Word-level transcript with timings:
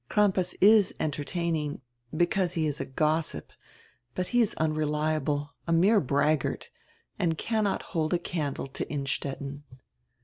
Crampas 0.09 0.55
is 0.61 0.95
entertaining, 0.99 1.79
because 2.17 2.53
he 2.53 2.65
is 2.65 2.81
a 2.81 2.85
gossip, 2.85 3.51
but 4.15 4.29
he 4.29 4.41
is 4.41 4.55
unreliable, 4.55 5.53
a 5.67 5.71
mere 5.71 5.99
braggart, 6.01 6.71
and 7.19 7.37
cannot 7.37 7.83
hold 7.93 8.11
a 8.11 8.17
candle 8.17 8.65
to 8.65 8.91
Innstetten." 8.91 9.61